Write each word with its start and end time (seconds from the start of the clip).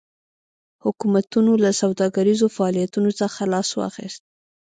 حکومتونو 0.83 1.51
له 1.63 1.69
سوداګریزو 1.81 2.47
فعالیتونو 2.57 3.09
څخه 3.21 3.41
لاس 3.53 3.69
واخیست. 3.79 4.21